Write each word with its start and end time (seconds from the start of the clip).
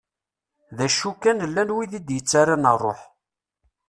D 0.77 0.79
acu 0.85 1.11
kan 1.21 1.39
llan 1.49 1.73
wid 1.75 1.91
i 1.99 1.99
d-yettaran 2.07 2.69
rruḥ. 2.77 3.01